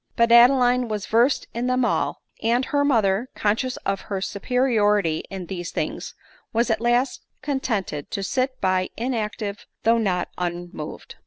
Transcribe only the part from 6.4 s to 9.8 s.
was at last contented to sit by inactive,